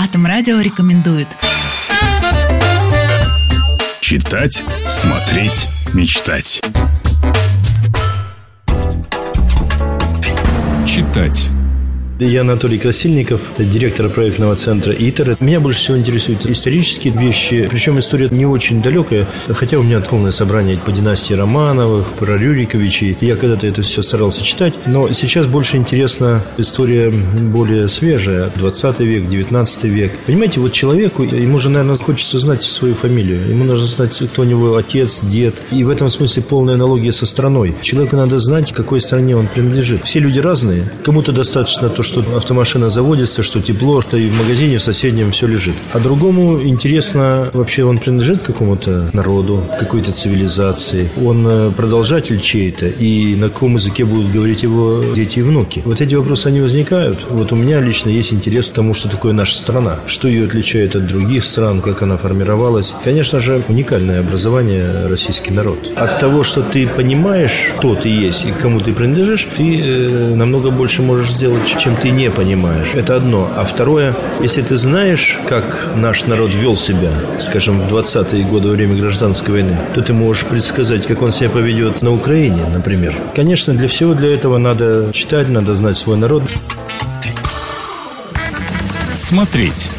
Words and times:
Атом 0.00 0.26
Радио 0.26 0.60
рекомендует. 0.60 1.26
Читать, 4.00 4.62
смотреть, 4.88 5.68
мечтать. 5.92 6.62
Я 12.26 12.40
Анатолий 12.40 12.78
Красильников, 12.78 13.40
директор 13.58 14.08
проектного 14.08 14.56
центра 14.56 14.92
ИТЕР. 14.92 15.36
Меня 15.40 15.60
больше 15.60 15.80
всего 15.80 15.98
интересуют 15.98 16.46
исторические 16.46 17.12
вещи, 17.12 17.68
причем 17.70 17.98
история 17.98 18.28
не 18.28 18.44
очень 18.44 18.82
далекая, 18.82 19.28
хотя 19.48 19.78
у 19.78 19.82
меня 19.82 20.00
полное 20.00 20.32
собрание 20.32 20.76
по 20.76 20.90
династии 20.90 21.34
Романовых, 21.34 22.06
про 22.14 22.36
Рюриковичей. 22.36 23.16
Я 23.20 23.36
когда-то 23.36 23.66
это 23.66 23.82
все 23.82 24.02
старался 24.02 24.42
читать, 24.42 24.74
но 24.86 25.08
сейчас 25.12 25.46
больше 25.46 25.76
интересна 25.76 26.42
история 26.56 27.10
более 27.10 27.88
свежая, 27.88 28.50
20 28.56 29.00
век, 29.00 29.28
19 29.28 29.84
век. 29.84 30.12
Понимаете, 30.26 30.60
вот 30.60 30.72
человеку, 30.72 31.22
ему 31.22 31.58
же, 31.58 31.68
наверное, 31.68 31.96
хочется 31.96 32.38
знать 32.38 32.64
свою 32.64 32.94
фамилию, 32.94 33.48
ему 33.48 33.64
нужно 33.64 33.86
знать, 33.86 34.18
кто 34.18 34.42
у 34.42 34.44
него 34.44 34.76
отец, 34.76 35.22
дед, 35.22 35.62
и 35.70 35.84
в 35.84 35.90
этом 35.90 36.08
смысле 36.08 36.42
полная 36.42 36.74
аналогия 36.74 37.12
со 37.12 37.26
страной. 37.26 37.76
Человеку 37.82 38.16
надо 38.16 38.38
знать, 38.40 38.72
какой 38.72 39.00
стране 39.00 39.36
он 39.36 39.46
принадлежит. 39.46 40.04
Все 40.04 40.18
люди 40.18 40.40
разные, 40.40 40.90
кому-то 41.04 41.32
достаточно 41.32 41.88
то, 41.88 42.02
что 42.08 42.20
автомашина 42.36 42.90
заводится, 42.90 43.42
что 43.42 43.60
тепло, 43.60 44.00
что 44.00 44.16
и 44.16 44.28
в 44.28 44.34
магазине 44.34 44.78
в 44.78 44.82
соседнем 44.82 45.30
все 45.30 45.46
лежит. 45.46 45.74
А 45.92 46.00
другому 46.00 46.60
интересно, 46.60 47.48
вообще 47.52 47.84
он 47.84 47.98
принадлежит 47.98 48.42
какому-то 48.42 49.10
народу, 49.12 49.62
какой-то 49.78 50.12
цивилизации. 50.12 51.08
Он 51.22 51.46
э, 51.46 51.70
продолжатель 51.76 52.40
чей-то, 52.40 52.86
и 52.86 53.36
на 53.36 53.48
каком 53.50 53.74
языке 53.74 54.04
будут 54.04 54.32
говорить 54.32 54.62
его 54.62 55.04
дети 55.14 55.40
и 55.40 55.42
внуки. 55.42 55.82
Вот 55.84 56.00
эти 56.00 56.14
вопросы, 56.14 56.46
они 56.46 56.60
возникают. 56.60 57.26
Вот 57.28 57.52
у 57.52 57.56
меня 57.56 57.80
лично 57.80 58.08
есть 58.08 58.32
интерес 58.32 58.68
к 58.68 58.72
тому, 58.72 58.94
что 58.94 59.08
такое 59.08 59.32
наша 59.32 59.56
страна, 59.56 59.96
что 60.06 60.28
ее 60.28 60.46
отличает 60.46 60.96
от 60.96 61.06
других 61.06 61.44
стран, 61.44 61.82
как 61.82 62.02
она 62.02 62.16
формировалась. 62.16 62.94
Конечно 63.04 63.38
же, 63.40 63.62
уникальное 63.68 64.20
образование 64.20 65.06
российский 65.08 65.52
народ. 65.52 65.78
От 65.94 66.20
того, 66.20 66.42
что 66.42 66.62
ты 66.62 66.86
понимаешь, 66.86 67.72
кто 67.76 67.94
ты 67.94 68.08
есть 68.08 68.46
и 68.46 68.52
кому 68.52 68.80
ты 68.80 68.92
принадлежишь, 68.92 69.46
ты 69.56 69.80
э, 69.80 70.34
намного 70.34 70.70
больше 70.70 71.02
можешь 71.02 71.32
сделать, 71.32 71.66
чем 71.78 71.96
ты 72.02 72.10
не 72.10 72.30
понимаешь. 72.30 72.94
Это 72.94 73.16
одно. 73.16 73.50
А 73.56 73.64
второе, 73.64 74.16
если 74.40 74.62
ты 74.62 74.76
знаешь, 74.76 75.38
как 75.48 75.92
наш 75.96 76.26
народ 76.26 76.54
вел 76.54 76.76
себя, 76.76 77.10
скажем, 77.40 77.80
в 77.80 77.92
20-е 77.92 78.44
годы 78.44 78.68
во 78.68 78.74
время 78.74 78.96
гражданской 78.96 79.52
войны, 79.52 79.78
то 79.94 80.02
ты 80.02 80.12
можешь 80.12 80.44
предсказать, 80.44 81.06
как 81.06 81.22
он 81.22 81.32
себя 81.32 81.50
поведет 81.50 82.02
на 82.02 82.12
Украине, 82.12 82.64
например. 82.72 83.16
Конечно, 83.34 83.74
для 83.74 83.88
всего 83.88 84.14
для 84.14 84.34
этого 84.34 84.58
надо 84.58 85.12
читать, 85.12 85.48
надо 85.48 85.74
знать 85.74 85.96
свой 85.96 86.16
народ. 86.16 86.42
Смотреть. 89.18 89.90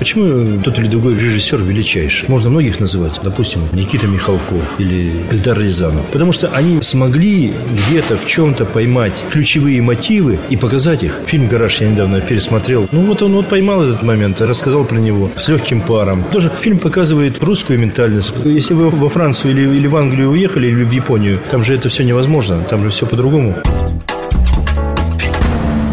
Почему 0.00 0.62
тот 0.62 0.78
или 0.78 0.88
другой 0.88 1.14
режиссер 1.14 1.62
величайший? 1.62 2.26
Можно 2.30 2.48
многих 2.48 2.80
называть. 2.80 3.20
Допустим, 3.22 3.60
Никита 3.72 4.06
Михалков 4.06 4.62
или 4.78 5.26
Эльдар 5.30 5.60
Рязанов. 5.60 6.06
Потому 6.06 6.32
что 6.32 6.48
они 6.48 6.80
смогли 6.80 7.52
где-то 7.86 8.16
в 8.16 8.24
чем-то 8.24 8.64
поймать 8.64 9.22
ключевые 9.30 9.82
мотивы 9.82 10.38
и 10.48 10.56
показать 10.56 11.04
их. 11.04 11.18
Фильм 11.26 11.48
«Гараж» 11.48 11.82
я 11.82 11.90
недавно 11.90 12.22
пересмотрел. 12.22 12.88
Ну 12.92 13.02
вот 13.02 13.22
он 13.22 13.32
вот 13.32 13.48
поймал 13.48 13.82
этот 13.82 14.02
момент, 14.02 14.40
рассказал 14.40 14.86
про 14.86 14.96
него 14.96 15.30
с 15.36 15.48
легким 15.48 15.82
паром. 15.82 16.24
Тоже 16.32 16.50
фильм 16.62 16.78
показывает 16.78 17.44
русскую 17.44 17.78
ментальность. 17.78 18.32
Если 18.42 18.72
вы 18.72 18.88
во 18.88 19.10
Францию 19.10 19.50
или, 19.50 19.76
или 19.76 19.86
в 19.86 19.96
Англию 19.96 20.30
уехали, 20.30 20.68
или 20.68 20.82
в 20.82 20.90
Японию, 20.90 21.38
там 21.50 21.62
же 21.62 21.74
это 21.74 21.90
все 21.90 22.04
невозможно. 22.04 22.56
Там 22.70 22.82
же 22.82 22.88
все 22.88 23.04
по-другому. 23.04 23.58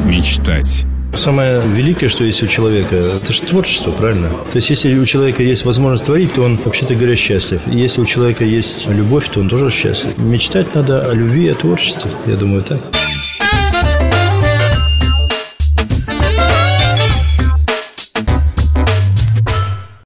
Мечтать. 0.05 0.85
Самое 1.17 1.61
великое, 1.61 2.09
что 2.09 2.23
есть 2.23 2.43
у 2.43 2.47
человека, 2.47 2.95
это 2.95 3.33
же 3.33 3.41
творчество, 3.41 3.91
правильно? 3.91 4.29
То 4.29 4.55
есть, 4.55 4.69
если 4.69 4.97
у 4.97 5.05
человека 5.05 5.41
есть 5.41 5.65
возможность 5.65 6.05
творить, 6.05 6.33
то 6.33 6.43
он, 6.43 6.57
вообще-то 6.63 6.93
говоря, 6.93 7.15
счастлив. 7.15 7.59
И 7.65 7.77
если 7.77 8.01
у 8.01 8.05
человека 8.05 8.45
есть 8.45 8.87
любовь, 8.87 9.27
то 9.29 9.39
он 9.39 9.49
тоже 9.49 9.71
счастлив. 9.71 10.17
Мечтать 10.19 10.73
надо 10.75 11.01
о 11.01 11.13
любви 11.13 11.47
и 11.47 11.49
о 11.49 11.55
творчестве, 11.55 12.11
я 12.27 12.35
думаю, 12.35 12.63
так. 12.63 12.79